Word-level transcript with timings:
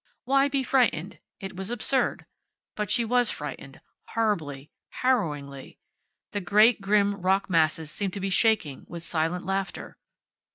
Why 0.23 0.49
be 0.49 0.63
frightened? 0.63 1.19
It 1.39 1.55
was 1.55 1.69
absurd. 1.69 2.25
But 2.73 2.89
she 2.89 3.05
was 3.05 3.29
frightened, 3.29 3.81
horribly, 4.15 4.71
harrowingly. 5.03 5.77
The 6.31 6.41
great, 6.41 6.81
grim 6.81 7.21
rock 7.21 7.51
masses 7.51 7.91
seemed 7.91 8.13
to 8.13 8.19
be 8.19 8.31
shaking 8.31 8.87
with 8.89 9.03
silent 9.03 9.45
laughter. 9.45 9.99